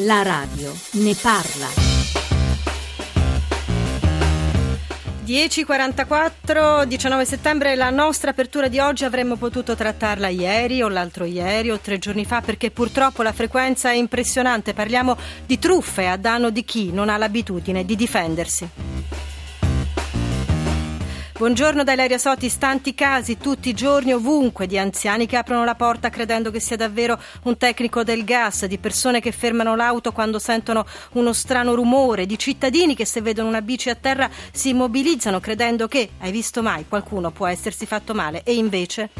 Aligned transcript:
La 0.00 0.22
radio 0.22 0.74
ne 0.92 1.14
parla. 1.14 1.68
10.44, 5.24 6.84
19 6.84 7.24
settembre, 7.24 7.74
la 7.76 7.88
nostra 7.88 8.32
apertura 8.32 8.68
di 8.68 8.78
oggi 8.78 9.06
avremmo 9.06 9.36
potuto 9.36 9.74
trattarla 9.74 10.28
ieri 10.28 10.82
o 10.82 10.88
l'altro 10.88 11.24
ieri 11.24 11.70
o 11.70 11.78
tre 11.78 11.98
giorni 11.98 12.26
fa 12.26 12.42
perché 12.42 12.70
purtroppo 12.70 13.22
la 13.22 13.32
frequenza 13.32 13.90
è 13.90 13.94
impressionante. 13.94 14.74
Parliamo 14.74 15.16
di 15.46 15.58
truffe 15.58 16.06
a 16.06 16.18
danno 16.18 16.50
di 16.50 16.62
chi 16.62 16.92
non 16.92 17.08
ha 17.08 17.16
l'abitudine 17.16 17.86
di 17.86 17.96
difendersi. 17.96 18.95
Buongiorno 21.38 21.84
da 21.84 21.92
Ilaria 21.92 22.16
Sotis, 22.16 22.56
tanti 22.56 22.94
casi 22.94 23.36
tutti 23.36 23.68
i 23.68 23.74
giorni 23.74 24.14
ovunque 24.14 24.66
di 24.66 24.78
anziani 24.78 25.26
che 25.26 25.36
aprono 25.36 25.64
la 25.66 25.74
porta 25.74 26.08
credendo 26.08 26.50
che 26.50 26.60
sia 26.60 26.76
davvero 26.76 27.20
un 27.42 27.58
tecnico 27.58 28.02
del 28.02 28.24
gas, 28.24 28.64
di 28.64 28.78
persone 28.78 29.20
che 29.20 29.32
fermano 29.32 29.76
l'auto 29.76 30.12
quando 30.12 30.38
sentono 30.38 30.86
uno 31.12 31.34
strano 31.34 31.74
rumore, 31.74 32.24
di 32.24 32.38
cittadini 32.38 32.94
che 32.94 33.04
se 33.04 33.20
vedono 33.20 33.48
una 33.48 33.60
bici 33.60 33.90
a 33.90 33.94
terra 33.94 34.30
si 34.50 34.70
immobilizzano 34.70 35.38
credendo 35.38 35.88
che, 35.88 36.08
hai 36.20 36.30
visto 36.30 36.62
mai, 36.62 36.86
qualcuno 36.88 37.30
può 37.30 37.46
essersi 37.46 37.84
fatto 37.84 38.14
male 38.14 38.42
e 38.42 38.54
invece... 38.54 39.10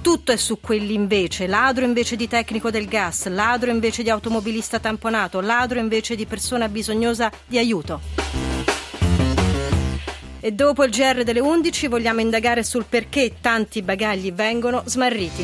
Tutto 0.00 0.30
è 0.30 0.36
su 0.36 0.60
quelli 0.60 0.94
invece, 0.94 1.48
ladro 1.48 1.84
invece 1.84 2.14
di 2.14 2.28
tecnico 2.28 2.70
del 2.70 2.86
gas, 2.86 3.26
ladro 3.26 3.70
invece 3.70 4.04
di 4.04 4.10
automobilista 4.10 4.78
tamponato, 4.78 5.40
ladro 5.40 5.80
invece 5.80 6.14
di 6.14 6.26
persona 6.26 6.68
bisognosa 6.68 7.28
di 7.44 7.58
aiuto. 7.58 8.49
E 10.42 10.52
dopo 10.52 10.84
il 10.84 10.90
GR 10.90 11.22
delle 11.22 11.40
11 11.40 11.86
vogliamo 11.88 12.20
indagare 12.20 12.62
sul 12.64 12.86
perché 12.88 13.34
tanti 13.42 13.82
bagagli 13.82 14.32
vengono 14.32 14.80
smarriti. 14.86 15.42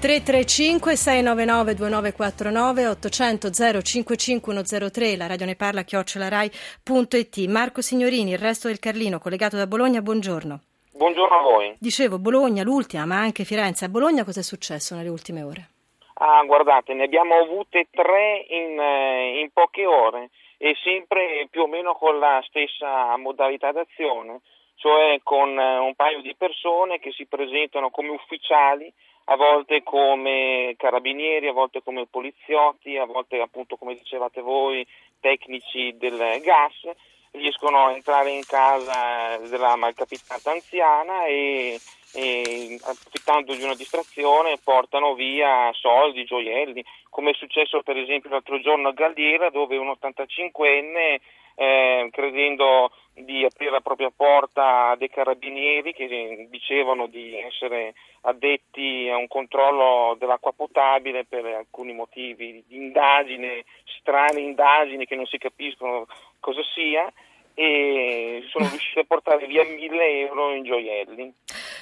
335 0.00 0.96
699 0.96 1.74
2949 1.74 2.86
800 2.88 3.50
055 3.80 4.64
103 4.64 5.16
la 5.16 5.28
radio 5.28 5.46
ne 5.46 5.54
parla 5.54 5.82
chiocciolarai.it 5.82 7.46
Marco 7.46 7.80
Signorini, 7.80 8.32
il 8.32 8.38
resto 8.38 8.66
del 8.66 8.80
Carlino 8.80 9.20
collegato 9.20 9.56
da 9.56 9.68
Bologna, 9.68 10.02
buongiorno. 10.02 10.60
Buongiorno 10.90 11.36
a 11.36 11.42
voi. 11.42 11.74
Dicevo 11.78 12.18
Bologna, 12.18 12.64
l'ultima, 12.64 13.06
ma 13.06 13.20
anche 13.20 13.44
Firenze. 13.44 13.84
A 13.84 13.88
Bologna 13.88 14.24
cosa 14.24 14.40
è 14.40 14.42
successo 14.42 14.96
nelle 14.96 15.08
ultime 15.08 15.42
ore? 15.44 15.68
Ah, 16.14 16.42
guardate, 16.44 16.92
ne 16.92 17.04
abbiamo 17.04 17.36
avute 17.36 17.86
tre 17.90 18.44
in, 18.48 18.78
eh, 18.78 19.40
in 19.40 19.50
poche 19.52 19.86
ore 19.86 20.30
e 20.64 20.74
sempre 20.82 21.46
più 21.50 21.64
o 21.64 21.66
meno 21.66 21.92
con 21.92 22.18
la 22.18 22.42
stessa 22.48 23.14
modalità 23.18 23.70
d'azione, 23.70 24.40
cioè 24.76 25.20
con 25.22 25.58
eh, 25.58 25.76
un 25.76 25.94
paio 25.94 26.22
di 26.22 26.34
persone 26.34 26.98
che 26.98 27.12
si 27.12 27.26
presentano 27.26 27.90
come 27.90 28.08
ufficiali, 28.08 28.90
a 29.24 29.36
volte 29.36 29.82
come 29.82 30.74
carabinieri, 30.78 31.48
a 31.48 31.52
volte 31.52 31.82
come 31.82 32.06
poliziotti, 32.06 32.96
a 32.96 33.04
volte 33.04 33.42
appunto 33.42 33.76
come 33.76 33.92
dicevate 33.94 34.40
voi 34.40 34.86
tecnici 35.20 35.98
del 35.98 36.16
gas, 36.40 36.80
riescono 37.32 37.88
a 37.88 37.92
entrare 37.92 38.30
in 38.30 38.44
casa 38.46 39.36
della 39.46 39.76
malcapitata 39.76 40.50
anziana 40.50 41.26
e 41.26 41.78
e 42.14 42.78
approfittando 42.80 43.54
di 43.54 43.62
una 43.64 43.74
distrazione 43.74 44.58
portano 44.62 45.14
via 45.14 45.70
soldi, 45.72 46.24
gioielli, 46.24 46.84
come 47.10 47.30
è 47.30 47.34
successo 47.34 47.82
per 47.82 47.96
esempio 47.96 48.30
l'altro 48.30 48.60
giorno 48.60 48.88
a 48.88 48.92
Galliera 48.92 49.50
dove 49.50 49.76
un 49.76 49.88
85enne 49.88 51.18
eh, 51.56 52.08
credendo 52.10 52.90
di 53.14 53.44
aprire 53.44 53.70
la 53.70 53.80
propria 53.80 54.10
porta 54.14 54.90
a 54.90 54.96
dei 54.96 55.08
carabinieri 55.08 55.92
che 55.92 56.46
dicevano 56.50 57.06
di 57.06 57.36
essere 57.36 57.94
addetti 58.22 59.08
a 59.08 59.16
un 59.16 59.28
controllo 59.28 60.16
dell'acqua 60.18 60.52
potabile 60.52 61.24
per 61.24 61.44
alcuni 61.46 61.92
motivi 61.92 62.62
di 62.66 62.76
indagine, 62.76 63.64
strane 63.98 64.40
indagini 64.40 65.06
che 65.06 65.14
non 65.14 65.26
si 65.26 65.38
capiscono 65.38 66.06
cosa 66.40 66.62
sia 66.74 67.12
e 67.54 68.44
sono 68.48 68.68
riusciti 68.68 68.98
a 68.98 69.04
portare 69.04 69.46
via 69.46 69.64
mille 69.64 70.20
euro 70.26 70.52
in 70.54 70.64
gioielli. 70.64 71.32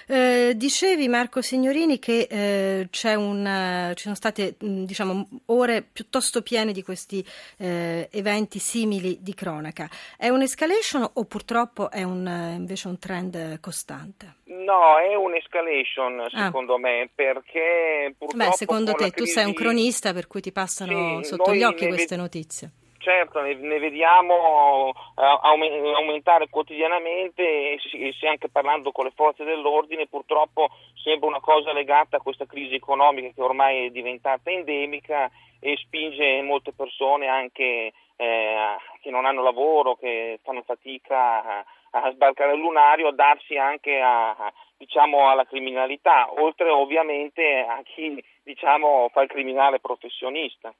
Eh, 0.07 0.53
dicevi 0.57 1.09
Marco 1.09 1.41
Signorini 1.41 1.99
che 1.99 2.27
eh, 2.31 3.17
un, 3.17 3.93
ci 3.95 4.03
sono 4.03 4.15
state 4.15 4.57
diciamo, 4.59 5.29
ore 5.47 5.83
piuttosto 5.83 6.43
piene 6.43 6.73
di 6.73 6.83
questi 6.83 7.25
eh, 7.59 8.09
eventi 8.13 8.59
simili 8.59 9.19
di 9.21 9.35
cronaca. 9.35 9.89
È 10.17 10.29
un'escalation 10.29 11.09
o 11.15 11.25
purtroppo 11.25 11.91
è 11.91 12.03
un, 12.03 12.55
invece 12.57 12.89
un 12.89 12.99
trend 12.99 13.61
costante? 13.61 14.37
No, 14.45 14.99
è 14.99 15.15
un'escalation 15.15 16.21
ah. 16.21 16.45
secondo 16.47 16.75
ah. 16.75 16.79
me 16.79 17.09
perché 17.15 18.15
purtroppo... 18.17 18.45
Beh, 18.45 18.53
secondo 18.53 18.93
te 18.93 19.11
crisi... 19.11 19.15
tu 19.17 19.25
sei 19.25 19.45
un 19.45 19.55
cronista 19.55 20.13
per 20.13 20.27
cui 20.27 20.41
ti 20.41 20.53
passano 20.53 21.23
sì, 21.23 21.29
sotto 21.29 21.55
gli 21.55 21.63
occhi 21.63 21.87
queste 21.87 22.17
notizie 22.17 22.71
certo 23.03 23.41
ne, 23.41 23.55
ne 23.55 23.79
vediamo 23.79 24.89
uh, 24.89 24.93
aumentare 25.15 26.49
quotidianamente 26.49 27.43
e 27.43 27.79
si, 28.19 28.27
anche 28.27 28.49
parlando 28.49 28.93
con 28.93 29.05
le 29.05 29.13
forze 29.15 29.45
dell'ordine 29.45 30.07
purtroppo 30.07 30.71
sembra 31.03 31.29
una 31.29 31.41
cosa 31.41 31.73
legata 31.73 32.17
a 32.17 32.21
questa 32.21 32.47
crisi 32.47 32.75
economica 32.75 33.31
che 33.35 33.43
ormai 33.43 33.87
è 33.87 33.91
diventata 33.91 34.51
endemica 34.51 35.31
e 35.61 35.77
spinge 35.77 36.43
molte 36.43 36.73
persone 36.73 37.29
anche 37.29 37.93
eh, 38.17 38.77
che 39.01 39.11
non 39.11 39.27
hanno 39.27 39.43
lavoro, 39.43 39.97
che 39.97 40.41
fanno 40.43 40.63
fatica 40.63 41.43
a, 41.45 41.65
a 41.91 42.11
sbarcare 42.13 42.55
il 42.55 42.61
lunario, 42.61 43.09
a 43.09 43.13
darsi 43.13 43.57
anche 43.57 44.01
a, 44.01 44.53
diciamo, 44.77 45.29
alla 45.29 45.45
criminalità, 45.45 46.29
oltre 46.41 46.69
ovviamente 46.71 47.65
a 47.69 47.81
chi 47.85 48.23
diciamo, 48.43 49.09
fa 49.13 49.23
il 49.23 49.29
criminale 49.29 49.81
professionista. 49.81 50.73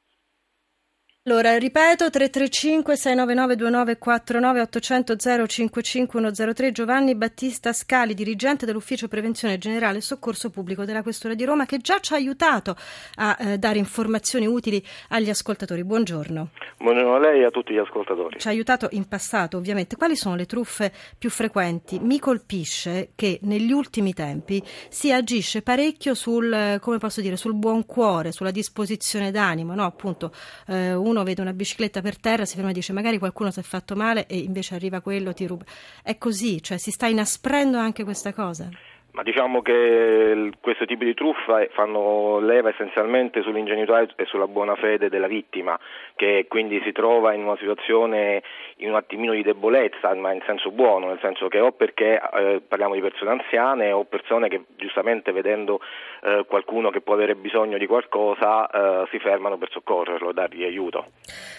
Allora, 1.25 1.57
ripeto, 1.57 2.11
335 2.11 2.97
699 2.97 3.55
2949 3.55 4.61
800 4.63 5.17
055 5.47 5.81
103 6.21 6.73
Giovanni 6.73 7.15
Battista 7.15 7.73
Scali, 7.73 8.13
dirigente 8.13 8.67
dell'Ufficio 8.67 9.07
Prevenzione 9.07 9.57
Generale 9.57 9.99
e 9.99 10.01
Soccorso 10.01 10.51
Pubblico 10.51 10.85
della 10.85 11.05
Questura 11.05 11.35
di 11.35 11.45
Roma, 11.45 11.65
che 11.65 11.79
già 11.79 12.01
ci 12.01 12.15
ha 12.15 12.17
aiutato 12.17 12.75
a 13.15 13.37
eh, 13.39 13.57
dare 13.57 13.79
informazioni 13.79 14.49
utili 14.49 14.85
agli 15.11 15.31
ascoltatori. 15.31 15.85
Buongiorno. 15.85 16.49
Buongiorno 16.79 17.15
a 17.15 17.19
lei 17.21 17.43
e 17.43 17.45
a 17.45 17.51
tutti 17.51 17.73
gli 17.73 17.79
ascoltatori. 17.79 18.41
Ci 18.41 18.49
ha 18.49 18.51
aiutato 18.51 18.89
in 18.91 19.07
passato, 19.07 19.57
ovviamente. 19.57 19.95
Quali 19.95 20.17
sono 20.17 20.35
le 20.35 20.47
truffe 20.47 20.93
più 21.17 21.31
frequenti? 21.31 22.01
Mi 22.01 22.19
colpisce 22.19 23.13
che 23.15 23.39
negli 23.43 23.71
ultimi 23.71 24.13
tempi 24.13 24.61
si 24.89 25.13
agisce 25.13 25.63
parecchio 25.63 26.15
sul, 26.15 26.79
come 26.81 26.99
posso 26.99 27.21
dire, 27.21 27.37
sul 27.37 27.55
buon 27.55 27.87
cuore, 27.87 28.33
sulla 28.33 28.51
disposizione 28.51 29.31
d'animo, 29.31 29.77
no? 29.77 29.85
Appunto, 29.85 30.33
eh, 30.67 31.11
uno 31.13 31.23
vede 31.23 31.43
una 31.43 31.53
bicicletta 31.53 32.01
per 32.01 32.19
terra, 32.19 32.45
si 32.45 32.57
ferma 32.57 32.71
e 32.71 32.73
dice 32.73 32.93
magari 32.93 33.19
qualcuno 33.19 33.51
si 33.51 33.61
è 33.61 33.63
fatto 33.63 33.95
male 33.95 34.27
e 34.27 34.39
invece 34.39 34.75
arriva 34.75 35.01
quello, 35.01 35.33
ti 35.33 35.47
ruba. 35.47 35.65
È 36.03 36.19
così, 36.19 36.63
cioè 36.63 36.79
si 36.79 36.91
sta 36.91 37.07
inasprendo 37.07 37.79
anche 37.79 38.03
questa 38.03 38.33
cosa. 38.33 38.69
Ma 39.13 39.23
diciamo 39.23 39.61
che 39.61 40.53
questo 40.61 40.87
tipo 40.87 41.05
di 41.05 41.13
truffa 41.13 41.67
fanno 41.73 42.39
leva 42.39 42.71
essenzialmente 42.71 43.43
sull'ingenuità 43.43 44.01
e 44.01 44.25
sulla 44.25 44.47
buona 44.47 44.75
fede 44.75 45.11
della 45.11 45.27
vittima, 45.27 45.79
che 46.17 46.47
quindi 46.49 46.81
si 46.83 46.93
trova 46.93 47.35
in 47.35 47.43
una 47.43 47.57
situazione 47.59 48.43
in 48.77 48.89
un 48.89 48.95
attimino 48.95 49.35
di 49.35 49.43
debolezza, 49.43 50.15
ma 50.15 50.33
in 50.33 50.43
senso 50.47 50.71
buono, 50.71 51.09
nel 51.09 51.19
senso 51.21 51.49
che 51.49 51.61
o 51.61 51.73
perché 51.73 52.19
eh, 52.21 52.63
parliamo 52.67 52.95
di 52.95 53.03
persone 53.03 53.33
anziane 53.33 53.93
o 53.93 54.05
persone 54.05 54.49
che 54.49 54.65
giustamente 54.77 55.31
vedendo 55.31 55.81
eh, 56.23 56.47
qualcuno 56.49 56.89
che 56.89 57.03
può 57.03 57.13
avere 57.13 57.35
bisogno 57.35 57.77
di 57.77 57.87
qualcosa 57.87 58.67
eh, 58.71 59.09
si 59.11 59.19
fermano 59.19 59.59
per 59.59 59.71
soccorrerlo, 59.73 60.33
dargli 60.33 60.65
aiuto. 60.65 61.09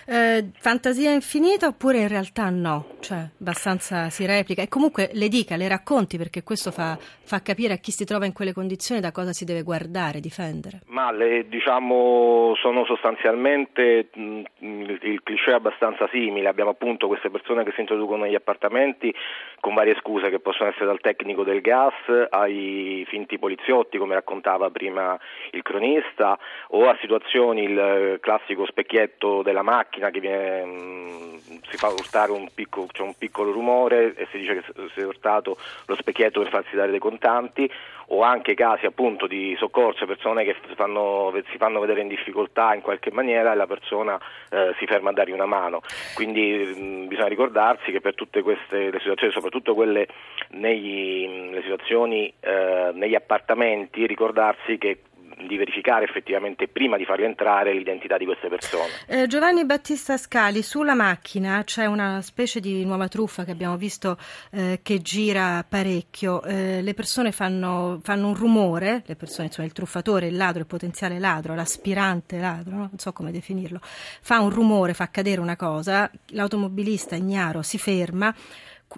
Eh, 0.08 0.50
fantasia 0.58 1.12
infinita 1.12 1.68
oppure 1.68 2.00
in 2.00 2.08
realtà 2.08 2.50
no? 2.50 2.96
Cioè 3.00 3.30
abbastanza 3.40 4.10
si 4.10 4.26
replica 4.26 4.64
e 4.64 4.68
comunque 4.68 5.12
le 5.14 5.28
dica, 5.28 5.56
le 5.56 5.68
racconti 5.68 6.18
perché 6.18 6.42
questo 6.42 6.72
fa, 6.72 6.98
fa 6.98 7.42
capire 7.44 7.74
a 7.74 7.78
chi 7.78 7.92
si 7.92 8.06
trova 8.06 8.26
in 8.26 8.34
quelle 8.34 8.54
condizioni 8.54 9.00
da 9.00 9.12
cosa 9.12 9.34
si 9.34 9.46
deve 9.46 9.62
guardare, 9.62 10.20
difendere? 10.20 10.82
Ma 10.88 11.12
le, 11.12 11.48
diciamo 11.48 12.56
sono 12.56 12.86
sostanzialmente 12.86 14.10
mh, 14.14 14.42
il 14.60 15.22
cliché 15.24 15.52
è 15.52 15.54
abbastanza 15.54 16.08
simile, 16.12 16.48
abbiamo 16.48 16.72
appunto 16.72 17.08
queste 17.08 17.30
persone 17.30 17.64
che 17.64 17.72
si 17.74 17.82
introducono 17.82 18.24
negli 18.24 18.36
appartamenti 18.36 19.14
con 19.60 19.74
varie 19.74 19.96
scuse 20.00 20.30
che 20.30 20.40
possono 20.40 20.70
essere 20.70 20.86
dal 20.86 21.00
tecnico 21.00 21.44
del 21.44 21.62
gas 21.62 21.94
ai 22.30 23.06
finti 23.08 23.38
poliziotti 23.38 23.98
come 23.98 24.16
raccontava 24.16 24.70
prima 24.70 25.20
il 25.52 25.62
cronista 25.62 26.38
o 26.70 26.90
a 26.90 26.98
situazioni 27.00 27.64
il 27.64 28.18
classico 28.22 28.66
specchietto 28.66 29.42
della 29.42 29.62
macchina 29.62 30.10
che 30.10 30.20
viene, 30.20 30.66
mh, 30.66 31.40
si 31.70 31.78
fa 31.78 31.90
urtare 31.90 32.32
un 32.32 32.48
piccolo, 32.54 32.88
cioè 32.92 33.06
un 33.06 33.16
piccolo 33.18 33.52
rumore 33.52 34.14
e 34.16 34.28
si 34.32 34.38
dice 34.38 34.62
che 34.62 34.90
si 34.94 35.00
è 35.00 35.06
urtato 35.06 35.58
lo 35.88 35.96
specchietto 35.96 36.42
per 36.42 36.50
farsi 36.50 36.76
dare 36.76 36.92
dei 36.92 37.00
contanti 37.00 37.32
importanti 37.34 37.70
o 38.08 38.22
anche 38.22 38.54
casi 38.54 38.86
appunto 38.86 39.28
di 39.28 39.56
soccorso, 39.58 40.06
persone 40.06 40.44
che 40.44 40.56
fanno, 40.76 41.34
si 41.50 41.58
fanno 41.58 41.80
vedere 41.80 42.02
in 42.02 42.08
difficoltà 42.08 42.74
in 42.76 42.82
qualche 42.82 43.12
maniera 43.12 43.54
e 43.54 43.56
la 43.56 43.66
persona 43.66 44.20
eh, 44.50 44.76
si 44.78 44.86
ferma 44.86 45.10
a 45.10 45.14
dargli 45.14 45.32
una 45.32 45.46
mano. 45.46 45.82
Quindi 46.14 46.74
mh, 46.76 47.08
bisogna 47.08 47.28
ricordarsi 47.28 47.92
che 47.92 48.02
per 48.02 48.14
tutte 48.14 48.42
queste 48.42 48.92
situazioni, 49.00 49.32
soprattutto 49.32 49.74
quelle 49.74 50.08
negli, 50.50 51.58
situazioni 51.62 52.32
eh, 52.40 52.92
negli 52.94 53.16
appartamenti, 53.16 54.06
ricordarsi 54.06 54.78
che 54.78 55.00
di 55.48 55.58
verificare 55.58 56.06
effettivamente 56.06 56.68
prima 56.68 56.98
di 56.98 57.06
farli 57.06 57.26
entrare 57.26 57.74
l'identità 57.74 58.18
di 58.18 58.26
queste 58.26 58.48
persone. 58.48 58.90
Eh, 59.08 59.28
Giovanni 59.28 59.66
Battista 59.66 60.18
Scali, 60.18 60.62
sulla 60.62 60.94
macchina 60.94 61.64
c'è 61.64 61.86
una 61.86 62.22
specie 62.22 62.60
di 62.60 62.86
nuova 62.86 63.08
truffa 63.08 63.44
che 63.44 63.52
abbiamo 63.52 63.78
visto 63.78 64.18
eh, 64.52 64.80
che 64.82 65.02
gira 65.02 65.66
parecchio, 65.68 66.44
eh, 66.44 66.82
le 66.82 66.94
persone 66.94 67.32
fanno, 67.32 68.00
fanno, 68.04 68.28
un 68.28 68.36
rumore, 68.36 69.04
le 69.06 69.16
persone, 69.16 69.48
insomma 69.48 69.68
il 69.68 69.74
truffatore, 69.74 70.28
il 70.28 70.36
ladro, 70.36 70.60
il 70.60 70.68
potenziale 70.68 71.20
ladro, 71.20 71.56
l'aspirante 71.56 72.40
ladro, 72.40 72.76
no? 72.76 72.88
non 72.90 72.98
so 72.98 73.12
come 73.12 73.32
definirlo, 73.32 73.80
fa 73.82 74.40
un 74.40 74.50
rumore, 74.50 74.94
fa 74.94 75.10
cadere 75.10 75.42
una 75.42 75.56
cosa, 75.56 76.10
l'automobilista 76.28 77.16
ignaro 77.16 77.62
si 77.62 77.78
ferma, 77.78 78.34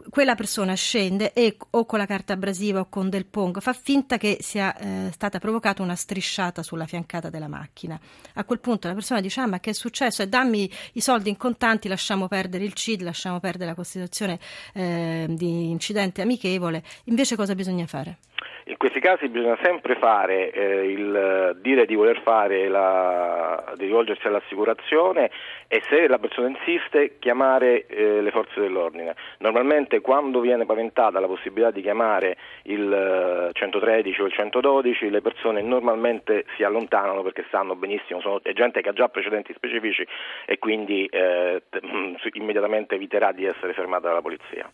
quella 0.10 0.36
persona 0.36 0.74
scende 0.74 1.34
e 1.34 1.58
o 1.72 1.86
con 1.86 2.00
la 2.00 2.06
carta 2.06 2.34
abrasiva 2.34 2.82
o 2.82 2.90
con 2.90 3.10
del 3.10 3.26
pongo 3.26 3.60
fa 3.60 3.74
finta 3.74 4.18
che 4.18 4.38
sia 4.42 4.76
eh, 4.76 5.10
stata 5.12 5.40
provocata 5.40 5.82
una 5.82 5.96
strisciata 5.96 6.64
sulla 6.64 6.86
fiancata 6.86 7.30
della 7.30 7.48
macchina. 7.48 8.00
A 8.34 8.44
quel 8.44 8.60
punto 8.60 8.88
la 8.88 8.94
persona 8.94 9.22
dice: 9.22 9.42
Ah, 9.42 9.48
ma 9.48 9.60
che 9.60 9.72
è 9.72 9.74
successo? 9.74 10.22
E 10.22 10.28
dammi 10.28 10.70
i 10.94 11.02
soldi 11.02 11.30
in 11.30 11.38
contanti, 11.38 11.88
lasciamo 11.88 12.28
perdere 12.28 12.64
il 12.64 12.74
CID, 12.74 13.02
lasciamo 13.02 13.40
perdere 13.40 13.70
la 13.70 13.76
costituzione 13.76 14.40
eh, 14.74 15.28
di 15.30 15.70
incidente 15.70 16.22
amichevole. 16.22 16.84
Invece, 17.06 17.36
cosa 17.36 17.56
bisogna 17.56 17.86
fare? 17.86 18.18
In 18.68 18.78
questi 18.78 19.00
casi 19.00 19.30
bisogna 19.30 19.60
sempre 19.62 19.96
fare 19.96 20.50
eh, 20.50 20.92
il 20.92 21.58
dire 21.62 21.86
di 21.86 21.94
voler 21.94 22.20
fare 22.22 22.68
la, 22.68 23.74
di 23.76 23.86
rivolgersi 23.86 24.26
all'assicurazione 24.26 25.30
e 25.68 25.84
se 25.88 26.08
la 26.08 26.18
persona 26.18 26.48
insiste 26.48 27.18
chiamare 27.20 27.86
eh, 27.86 28.22
le 28.22 28.32
forze 28.32 28.60
dell'ordine. 28.60 29.16
Normalmente 29.38 30.02
quando 30.02 30.40
viene 30.40 30.66
paventata 30.66 31.20
la 31.20 31.28
possibilità 31.28 31.70
di 31.70 31.84
chiamare 31.84 32.38
il 32.64 33.52
113 33.54 34.20
eh, 34.20 34.24
o 34.24 34.26
il 34.26 34.34
112 34.34 35.10
le 35.12 35.22
persone 35.22 35.62
normalmente 35.62 36.46
si 36.56 36.64
allontanano 36.64 37.22
perché 37.22 37.46
sanno 37.52 37.76
benissimo, 37.76 38.20
sono, 38.20 38.40
è 38.42 38.54
gente 38.54 38.82
che 38.82 38.90
ha 38.90 38.94
già 38.94 39.10
precedenti 39.10 39.54
specifici 39.54 40.04
e 40.48 40.58
quindi 40.58 41.06
eh, 41.06 41.62
immediatamente 42.34 42.96
eviterà 42.96 43.32
di 43.32 43.46
essere 43.46 43.74
fermata 43.74 44.08
dalla 44.08 44.22
polizia. 44.22 44.68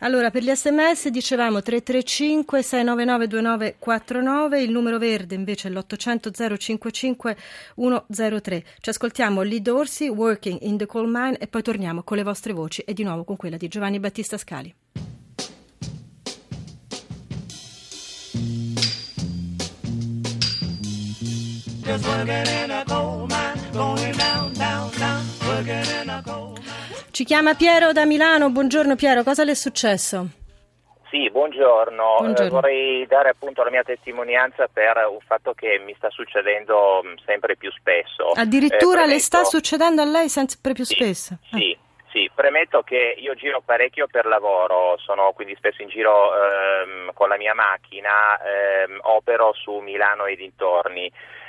Allora 0.00 0.30
per 0.30 0.42
gli 0.42 0.50
sms 0.50 1.08
dicevamo 1.08 1.60
335 1.62 2.62
699 2.62 3.23
2949, 3.26 4.62
il 4.62 4.70
numero 4.70 4.98
verde 4.98 5.34
invece 5.34 5.68
è 5.68 5.70
l'800 5.70 6.56
055 6.58 7.36
103. 7.76 8.64
Ci 8.80 8.90
ascoltiamo 8.90 9.42
Lido 9.42 9.76
Orsi, 9.76 10.08
Working 10.08 10.58
in 10.62 10.76
the 10.76 10.86
Coal 10.86 11.08
Mine 11.08 11.38
e 11.38 11.46
poi 11.46 11.62
torniamo 11.62 12.02
con 12.02 12.16
le 12.16 12.22
vostre 12.22 12.52
voci 12.52 12.82
e 12.82 12.92
di 12.92 13.02
nuovo 13.02 13.24
con 13.24 13.36
quella 13.36 13.56
di 13.56 13.68
Giovanni 13.68 13.98
Battista 14.00 14.38
Scali. 14.38 14.74
Ci 27.10 27.24
chiama 27.24 27.54
Piero 27.54 27.92
da 27.92 28.04
Milano, 28.04 28.50
buongiorno 28.50 28.96
Piero, 28.96 29.22
cosa 29.22 29.44
le 29.44 29.52
è 29.52 29.54
successo? 29.54 30.43
Sì, 31.14 31.30
buongiorno. 31.30 32.16
buongiorno. 32.18 32.44
Eh, 32.44 32.50
vorrei 32.50 33.06
dare 33.06 33.28
appunto 33.28 33.62
la 33.62 33.70
mia 33.70 33.84
testimonianza 33.84 34.66
per 34.66 34.96
un 35.08 35.20
fatto 35.24 35.54
che 35.54 35.78
mi 35.78 35.94
sta 35.96 36.10
succedendo 36.10 37.02
mm, 37.04 37.14
sempre 37.24 37.54
più 37.54 37.70
spesso. 37.70 38.32
Addirittura 38.34 39.04
eh, 39.04 39.06
le 39.06 39.20
sta 39.20 39.44
succedendo 39.44 40.02
a 40.02 40.06
lei 40.06 40.28
sempre 40.28 40.72
più 40.72 40.82
sì, 40.82 40.94
spesso? 40.94 41.38
Sì, 41.52 41.78
ah. 41.78 42.08
sì, 42.10 42.28
premetto 42.34 42.82
che 42.82 43.14
io 43.16 43.34
giro 43.34 43.62
parecchio 43.64 44.08
per 44.08 44.26
lavoro, 44.26 44.98
sono 44.98 45.30
quindi 45.36 45.54
spesso 45.54 45.82
in 45.82 45.88
giro 45.88 46.32
ehm, 46.34 47.12
con 47.14 47.28
la 47.28 47.36
mia 47.36 47.54
macchina, 47.54 48.36
ehm, 48.42 48.98
opero 49.02 49.52
su 49.52 49.78
Milano 49.78 50.24
e 50.24 50.34
dintorni. 50.34 51.08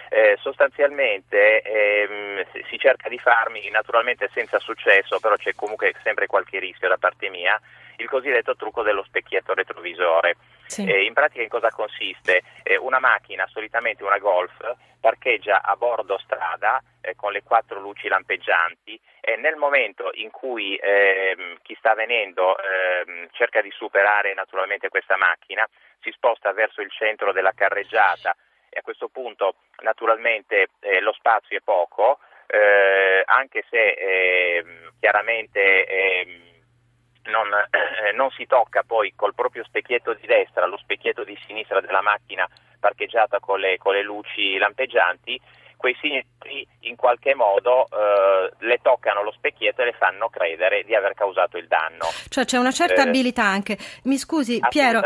Eh, 0.09 0.37
sostanzialmente 0.39 1.63
ehm, 1.63 2.45
si 2.69 2.77
cerca 2.77 3.09
di 3.09 3.17
farmi, 3.17 3.67
naturalmente 3.71 4.29
senza 4.31 4.59
successo, 4.59 5.19
però 5.19 5.35
c'è 5.37 5.55
comunque 5.55 5.95
sempre 6.03 6.27
qualche 6.27 6.59
rischio 6.59 6.87
da 6.87 6.97
parte 6.97 7.29
mia, 7.29 7.59
il 7.97 8.09
cosiddetto 8.09 8.55
trucco 8.55 8.83
dello 8.83 9.03
specchietto 9.03 9.53
retrovisore. 9.53 10.35
Sì. 10.65 10.85
Eh, 10.85 11.03
in 11.03 11.13
pratica 11.13 11.43
in 11.43 11.49
cosa 11.49 11.69
consiste? 11.69 12.41
Eh, 12.63 12.77
una 12.77 12.99
macchina, 12.99 13.47
solitamente 13.47 14.03
una 14.03 14.17
Golf, 14.17 14.53
parcheggia 14.99 15.61
a 15.61 15.75
bordo 15.75 16.17
strada 16.17 16.81
eh, 17.01 17.15
con 17.15 17.31
le 17.31 17.43
quattro 17.43 17.79
luci 17.79 18.07
lampeggianti 18.07 18.99
e 19.21 19.35
nel 19.35 19.55
momento 19.55 20.09
in 20.13 20.31
cui 20.31 20.75
ehm, 20.75 21.57
chi 21.61 21.75
sta 21.75 21.93
venendo 21.93 22.57
ehm, 22.57 23.27
cerca 23.31 23.61
di 23.61 23.69
superare 23.69 24.33
naturalmente 24.33 24.89
questa 24.89 25.15
macchina, 25.15 25.67
si 26.01 26.11
sposta 26.11 26.51
verso 26.53 26.81
il 26.81 26.89
centro 26.89 27.31
della 27.31 27.53
carreggiata 27.53 28.35
e 28.69 28.79
a 28.79 28.81
questo 28.81 29.07
punto 29.09 29.55
naturalmente 29.83 30.69
eh, 30.79 30.99
lo 31.01 31.13
spazio 31.13 31.57
è 31.57 31.61
poco, 31.63 32.19
eh, 32.47 33.23
anche 33.25 33.63
se 33.69 33.91
ehm, 33.91 34.91
chiaramente 34.99 35.85
non, 37.25 37.47
eh, 37.53 38.11
non, 38.13 38.29
si 38.31 38.45
tocca 38.45 38.83
poi 38.83 39.13
col 39.15 39.33
proprio 39.33 39.63
specchietto 39.63 40.13
di 40.13 40.27
destra 40.27 40.65
lo 40.65 40.77
specchietto 40.77 41.23
di 41.23 41.37
sinistra 41.45 41.81
della 41.81 42.01
macchina 42.01 42.47
parcheggiata 42.79 43.39
con 43.39 43.59
le, 43.59 43.77
con 43.77 43.93
le 43.93 44.03
luci 44.03 44.57
lampeggianti, 44.57 45.39
quei 45.77 45.95
signori 45.99 46.67
in 46.81 46.95
qualche 46.95 47.33
modo 47.33 47.85
eh, 47.85 48.51
le 48.59 48.79
toccano 48.81 49.23
lo 49.23 49.31
specchietto 49.31 49.81
e 49.81 49.85
le 49.85 49.95
fanno 49.97 50.29
credere 50.29 50.83
di 50.83 50.95
aver 50.95 51.13
causato 51.13 51.57
il 51.57 51.67
danno. 51.67 52.05
Cioè 52.29 52.45
c'è 52.45 52.57
una 52.57 52.71
certa 52.71 53.03
eh, 53.03 53.07
abilità 53.07 53.43
anche. 53.43 53.77
Mi 54.03 54.17
scusi 54.17 54.59
Piero, 54.69 55.01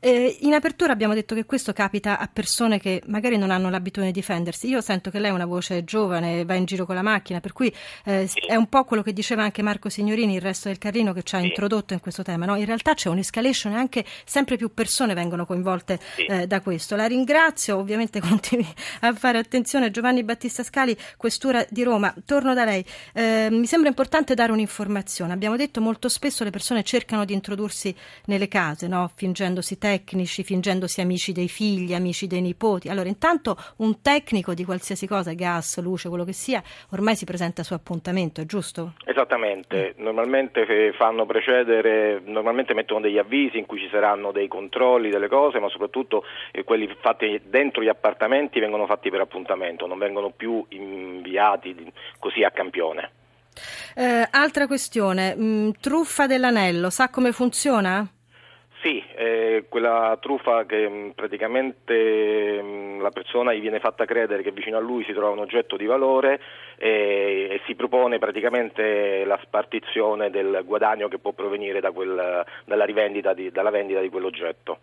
eh, 0.00 0.36
in 0.40 0.54
apertura 0.54 0.92
abbiamo 0.92 1.14
detto 1.14 1.34
che 1.34 1.44
questo 1.44 1.72
capita 1.72 2.18
a 2.18 2.28
persone 2.32 2.78
che 2.78 3.02
magari 3.06 3.38
non 3.38 3.50
hanno 3.50 3.70
l'abitudine 3.70 4.12
di 4.12 4.20
difendersi. 4.20 4.68
Io 4.68 4.80
sento 4.80 5.10
che 5.10 5.18
lei 5.18 5.30
è 5.30 5.34
una 5.34 5.46
voce 5.46 5.84
giovane, 5.84 6.44
va 6.44 6.54
in 6.54 6.64
giro 6.64 6.84
con 6.84 6.94
la 6.94 7.02
macchina, 7.02 7.40
per 7.40 7.52
cui 7.52 7.74
eh, 8.04 8.26
sì. 8.26 8.40
è 8.40 8.54
un 8.54 8.68
po' 8.68 8.84
quello 8.84 9.02
che 9.02 9.12
diceva 9.12 9.42
anche 9.42 9.62
Marco 9.62 9.88
Signorini, 9.88 10.34
il 10.34 10.42
resto 10.42 10.68
del 10.68 10.78
Carlino 10.78 11.12
che 11.12 11.22
ci 11.22 11.34
ha 11.34 11.38
sì. 11.38 11.46
introdotto 11.46 11.94
in 11.94 12.00
questo 12.00 12.22
tema. 12.22 12.44
No? 12.44 12.56
In 12.56 12.66
realtà 12.66 12.94
c'è 12.94 13.08
un'escalation 13.08 13.72
e 13.72 13.76
anche 13.76 14.04
sempre 14.24 14.56
più 14.56 14.72
persone 14.74 15.14
vengono 15.14 15.46
coinvolte 15.46 15.98
sì. 15.98 16.24
Eh, 16.24 16.46
da 16.46 16.60
questo. 16.60 16.96
La 16.96 17.06
ringrazio, 17.06 17.78
ovviamente 17.78 18.20
continui 18.26 18.66
a 19.00 19.12
fare 19.14 19.38
attenzione 19.38 19.90
Giovanni 19.96 20.24
Battista 20.24 20.62
Scali, 20.62 20.94
questura 21.16 21.64
di 21.70 21.82
Roma. 21.82 22.14
Torno 22.26 22.52
da 22.52 22.66
lei. 22.66 22.84
Eh, 23.14 23.48
mi 23.50 23.64
sembra 23.64 23.88
importante 23.88 24.34
dare 24.34 24.52
un'informazione. 24.52 25.32
Abbiamo 25.32 25.56
detto 25.56 25.80
molto 25.80 26.10
spesso 26.10 26.44
le 26.44 26.50
persone 26.50 26.82
cercano 26.82 27.24
di 27.24 27.32
introdursi 27.32 27.96
nelle 28.26 28.46
case, 28.46 28.88
no? 28.88 29.10
fingendosi 29.14 29.78
tecnici, 29.78 30.44
fingendosi 30.44 31.00
amici 31.00 31.32
dei 31.32 31.48
figli, 31.48 31.94
amici 31.94 32.26
dei 32.26 32.42
nipoti. 32.42 32.90
Allora, 32.90 33.08
intanto 33.08 33.56
un 33.78 34.02
tecnico 34.02 34.52
di 34.52 34.66
qualsiasi 34.66 35.06
cosa, 35.06 35.32
gas, 35.32 35.80
luce, 35.80 36.10
quello 36.10 36.24
che 36.24 36.34
sia, 36.34 36.62
ormai 36.90 37.16
si 37.16 37.24
presenta 37.24 37.62
su 37.62 37.72
appuntamento, 37.72 38.42
è 38.42 38.44
giusto? 38.44 38.92
Esattamente. 39.06 39.94
Normalmente 39.96 40.92
fanno 40.92 41.24
precedere, 41.24 42.20
normalmente 42.22 42.74
mettono 42.74 43.00
degli 43.00 43.16
avvisi 43.16 43.56
in 43.56 43.64
cui 43.64 43.78
ci 43.78 43.88
saranno 43.90 44.30
dei 44.30 44.46
controlli, 44.46 45.08
delle 45.08 45.28
cose, 45.28 45.58
ma 45.58 45.70
soprattutto 45.70 46.22
eh, 46.52 46.64
quelli 46.64 46.86
fatti 47.00 47.40
dentro 47.46 47.82
gli 47.82 47.88
appartamenti 47.88 48.60
vengono 48.60 48.84
fatti 48.84 49.08
per 49.08 49.20
appuntamento, 49.20 49.85
non 49.86 49.98
vengono 49.98 50.30
più 50.30 50.64
inviati 50.68 51.92
così 52.18 52.42
a 52.42 52.50
campione. 52.50 53.10
Eh, 53.94 54.28
altra 54.30 54.66
questione, 54.66 55.34
mh, 55.34 55.44
mm, 55.44 55.70
truffa 55.80 56.26
dell'anello, 56.26 56.90
sa 56.90 57.08
come 57.08 57.32
funziona? 57.32 58.06
Sì, 58.82 59.02
è 59.14 59.64
quella 59.68 60.16
truffa 60.20 60.64
che 60.66 60.88
mm, 60.88 61.10
praticamente 61.10 62.60
mm, 62.62 63.00
la 63.00 63.10
persona 63.10 63.52
gli 63.52 63.60
viene 63.60 63.80
fatta 63.80 64.04
credere 64.04 64.42
che 64.42 64.52
vicino 64.52 64.76
a 64.76 64.80
lui 64.80 65.04
si 65.04 65.12
trova 65.12 65.30
un 65.30 65.38
oggetto 65.38 65.76
di 65.76 65.86
valore 65.86 66.40
e, 66.76 67.48
e 67.50 67.60
si 67.66 67.74
propone 67.74 68.18
praticamente 68.18 69.24
la 69.24 69.38
spartizione 69.42 70.30
del 70.30 70.62
guadagno 70.64 71.08
che 71.08 71.18
può 71.18 71.32
provenire 71.32 71.80
da 71.80 71.90
quel, 71.90 72.44
dalla, 72.64 72.86
di, 73.34 73.50
dalla, 73.50 73.70
vendita 73.70 74.00
di 74.00 74.10
quell'oggetto. 74.10 74.78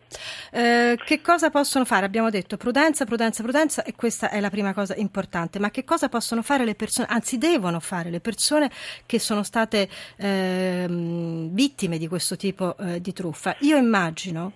Eh, 0.52 0.98
che 1.04 1.22
cosa 1.22 1.50
possono 1.50 1.86
fare? 1.86 2.06
Abbiamo 2.06 2.30
detto 2.30 2.58
prudenza, 2.58 3.06
prudenza, 3.06 3.44
prudenza 3.44 3.84
e 3.84 3.94
questa 3.96 4.30
è 4.30 4.40
la 4.40 4.50
prima 4.50 4.74
cosa 4.74 4.96
importante, 4.96 5.60
ma 5.60 5.70
che 5.70 5.84
cosa 5.84 6.10
possono 6.10 6.42
fare 6.42 6.66
le 6.66 6.76
persone, 6.76 7.08
anzi 7.10 7.38
devono 7.38 7.80
fare 7.80 8.10
le 8.10 8.20
persone 8.20 8.72
che 9.06 9.20
sono 9.20 9.44
state 9.44 9.88
eh, 10.18 10.88
vittime 10.90 11.98
di 11.98 12.08
questo 12.08 12.36
tipo 12.36 12.76
eh, 12.80 13.00
di 13.00 13.14
truffa? 13.14 13.56
Io 13.60 13.78
immagino, 13.78 13.93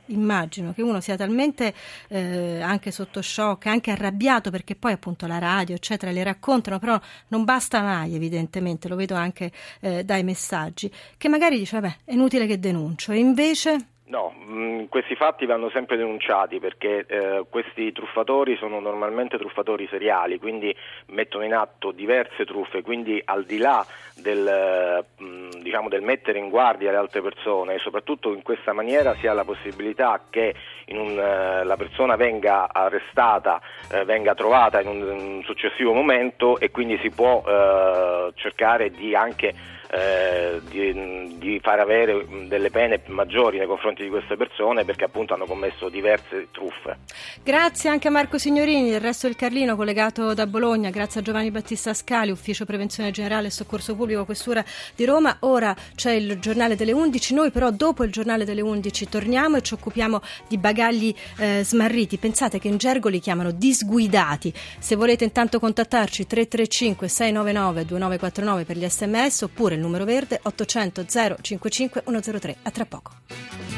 immagino, 0.07 0.73
che 0.73 0.81
uno 0.81 0.99
sia 0.99 1.15
talmente 1.15 1.73
eh, 2.07 2.61
anche 2.61 2.91
sotto 2.91 3.21
shock, 3.21 3.67
anche 3.67 3.91
arrabbiato 3.91 4.49
perché 4.49 4.75
poi 4.75 4.93
appunto 4.93 5.27
la 5.27 5.37
radio 5.37 5.75
eccetera 5.75 6.11
le 6.11 6.23
raccontano, 6.23 6.79
però 6.79 6.99
non 7.29 7.43
basta 7.43 7.81
mai 7.81 8.15
evidentemente, 8.15 8.87
lo 8.87 8.95
vedo 8.95 9.15
anche 9.15 9.51
eh, 9.81 10.03
dai 10.03 10.23
messaggi, 10.23 10.91
che 11.17 11.29
magari 11.29 11.57
dice 11.57 11.79
vabbè 11.79 11.95
è 12.05 12.13
inutile 12.13 12.47
che 12.47 12.59
denuncio 12.59 13.11
e 13.11 13.19
invece 13.19 13.87
No, 14.09 14.33
mm, 14.39 14.85
questi 14.85 15.15
fatti 15.15 15.45
vanno 15.45 15.69
sempre 15.69 15.97
denunciati 15.97 16.59
perché 16.59 17.05
eh, 17.07 17.45
questi 17.49 17.91
truffatori 17.91 18.55
sono 18.55 18.79
normalmente 18.79 19.37
truffatori 19.37 19.85
seriali, 19.89 20.39
quindi 20.39 20.73
mettono 21.07 21.43
in 21.43 21.53
atto 21.53 21.91
diverse 21.91 22.45
truffe, 22.45 22.83
quindi 22.83 23.21
al 23.25 23.43
di 23.43 23.57
là 23.57 23.85
del, 24.15 25.03
mh, 25.17 25.25
mm, 25.25 25.49
diciamo, 25.61 25.89
del 25.89 26.03
mettere 26.03 26.39
in 26.39 26.47
guardia 26.47 26.91
le 26.91 26.97
altre 26.97 27.21
persone 27.21 27.73
e 27.73 27.79
soprattutto 27.79 28.33
in 28.33 28.43
questa 28.43 28.71
maniera 28.71 29.13
si 29.15 29.27
ha 29.27 29.33
la 29.33 29.43
possibilità 29.43 30.21
che 30.29 30.55
un, 30.87 31.19
eh, 31.19 31.65
la 31.65 31.75
persona 31.75 32.15
venga 32.15 32.69
arrestata, 32.71 33.59
eh, 33.91 34.05
venga 34.05 34.33
trovata 34.35 34.79
in 34.79 34.87
un, 34.87 35.01
un, 35.01 35.43
successivo 35.43 35.91
momento 35.91 36.59
e 36.59 36.71
quindi 36.71 36.97
si 36.99 37.09
può 37.09 37.43
eh, 37.45 38.31
cercare 38.35 38.89
di 38.89 39.13
anche 39.13 39.75
eh, 39.89 40.59
di, 40.69 41.37
di, 41.37 41.59
far 41.61 41.79
avere 41.79 42.25
delle 42.47 42.69
pene 42.69 43.01
maggiori 43.07 43.57
nei 43.57 43.67
confronti 43.67 44.03
di 44.03 44.09
queste 44.09 44.35
persone 44.35 44.83
perché 44.83 45.05
appunto 45.05 45.33
hanno 45.33 45.45
commesso 45.45 45.89
diverse 45.89 46.47
truffe. 46.51 46.97
Grazie 47.43 47.89
anche 47.89 48.07
a 48.07 48.11
Marco 48.11 48.37
Signorini 48.37 48.89
del 48.89 48.99
Resto 48.99 49.27
del 49.27 49.35
Carlino 49.35 49.75
collegato 49.75 50.33
da 50.33 50.45
Bologna, 50.45 50.89
grazie 50.89 51.21
a 51.21 51.23
Giovanni 51.23 51.51
Battista 51.51 51.93
Scali, 51.93 52.31
Ufficio 52.31 52.65
Prevenzione 52.65 53.11
Generale 53.11 53.47
e 53.47 53.51
Soccorso 53.51 53.95
Pubblico, 53.95 54.25
Questura 54.25 54.63
di 54.95 55.05
Roma. 55.05 55.37
Ora 55.41 55.75
c'è 55.95 56.11
il 56.11 56.39
giornale 56.39 56.75
delle 56.75 56.91
11, 56.91 57.33
noi 57.33 57.51
però 57.51 57.71
dopo 57.71 58.03
il 58.03 58.11
giornale 58.11 58.43
delle 58.43 58.61
11 58.61 59.07
torniamo 59.07 59.57
e 59.57 59.61
ci 59.61 59.73
occupiamo 59.73 60.21
di 60.47 60.57
bagagli 60.57 61.15
eh, 61.39 61.61
smarriti. 61.63 62.17
Pensate 62.17 62.59
che 62.59 62.67
in 62.67 62.77
gergo 62.77 63.07
li 63.07 63.19
chiamano 63.19 63.51
disguidati. 63.51 64.53
Se 64.79 64.95
volete 64.95 65.23
intanto 65.23 65.59
contattarci 65.59 66.27
335 66.27 67.07
699 67.07 67.85
2949 67.85 68.65
per 68.65 68.77
gli 68.77 68.87
sms 68.87 69.41
oppure 69.43 69.76
il 69.77 69.83
numero 69.83 70.03
verde 70.03 70.39
800 70.41 71.05
055 71.41 72.03
103. 72.05 72.57
A 72.63 72.71
tra 72.71 72.85
poco. 72.85 73.76